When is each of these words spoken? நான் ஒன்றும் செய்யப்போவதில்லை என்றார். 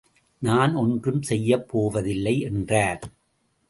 நான் 0.41 0.73
ஒன்றும் 0.75 1.21
செய்யப்போவதில்லை 1.29 2.39
என்றார். 2.41 3.01